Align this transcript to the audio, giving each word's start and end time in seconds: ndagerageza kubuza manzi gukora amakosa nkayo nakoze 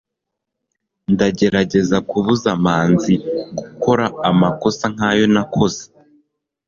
ndagerageza 1.13 1.97
kubuza 2.09 2.49
manzi 2.65 3.13
gukora 3.57 4.05
amakosa 4.29 4.85
nkayo 4.93 5.25
nakoze 5.35 5.83